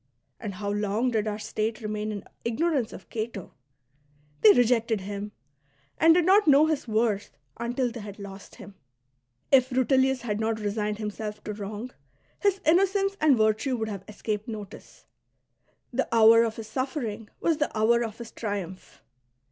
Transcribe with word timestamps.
And 0.39 0.55
how 0.55 0.71
long 0.71 1.11
did 1.11 1.27
our 1.27 1.37
state 1.37 1.79
remain 1.79 2.11
in 2.11 2.23
ignorance 2.43 2.91
of 2.91 3.07
Cato! 3.11 3.53
They 4.41 4.51
rejected 4.51 5.01
him, 5.01 5.31
and 5.99 6.15
did 6.15 6.25
not 6.25 6.47
know 6.47 6.65
his 6.65 6.87
worth 6.87 7.37
until 7.57 7.91
they 7.91 7.99
had 7.99 8.17
lost 8.17 8.55
him. 8.55 8.73
If 9.51 9.69
Rutilius 9.71 10.21
* 10.21 10.21
had 10.23 10.39
not 10.39 10.59
resigned 10.59 10.97
himself 10.97 11.43
to 11.43 11.53
wrong, 11.53 11.91
his 12.39 12.59
innocence 12.65 13.15
and 13.21 13.37
virtue 13.37 13.77
would 13.77 13.89
have 13.89 14.03
escaped 14.07 14.47
notice; 14.47 15.05
the 15.93 16.07
hour 16.11 16.41
of 16.45 16.55
his 16.55 16.65
suffering 16.65 17.29
was 17.39 17.57
the 17.57 17.69
hour 17.77 18.03
of 18.03 18.17
his 18.17 18.31
triumph. 18.31 19.03